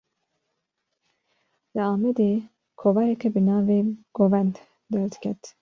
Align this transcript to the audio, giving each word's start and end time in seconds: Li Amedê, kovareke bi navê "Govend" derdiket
Li 1.73 1.81
Amedê, 1.93 2.31
kovareke 2.79 3.27
bi 3.33 3.41
navê 3.47 3.79
"Govend" 4.15 4.55
derdiket 4.91 5.41